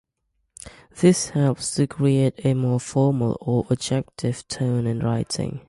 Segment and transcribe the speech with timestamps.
[0.99, 5.59] This helps to create a more formal or objective tone in writing.